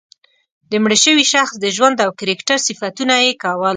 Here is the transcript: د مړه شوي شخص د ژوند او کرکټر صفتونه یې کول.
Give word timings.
د 0.69 0.71
مړه 0.83 0.97
شوي 1.05 1.25
شخص 1.33 1.53
د 1.59 1.65
ژوند 1.75 1.97
او 2.05 2.09
کرکټر 2.19 2.57
صفتونه 2.67 3.15
یې 3.25 3.33
کول. 3.43 3.69